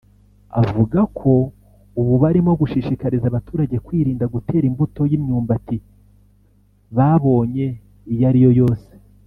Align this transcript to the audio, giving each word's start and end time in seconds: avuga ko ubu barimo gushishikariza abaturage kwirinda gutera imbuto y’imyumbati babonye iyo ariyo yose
avuga 0.61 0.99
ko 1.17 1.31
ubu 1.99 2.13
barimo 2.23 2.51
gushishikariza 2.61 3.25
abaturage 3.27 3.75
kwirinda 3.85 4.25
gutera 4.33 4.65
imbuto 4.71 5.01
y’imyumbati 5.11 5.77
babonye 6.97 7.65
iyo 8.13 8.25
ariyo 8.31 8.51
yose 8.61 8.89